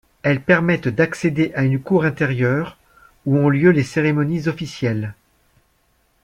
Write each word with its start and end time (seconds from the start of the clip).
Elles 0.23 0.41
permettent 0.41 0.87
d'accéder 0.87 1.51
à 1.53 1.61
une 1.63 1.79
cour 1.79 2.05
intérieure, 2.05 2.79
où 3.27 3.37
ont 3.37 3.49
lieu 3.49 3.69
les 3.69 3.83
cérémonies 3.83 4.47
officielles. 4.47 5.13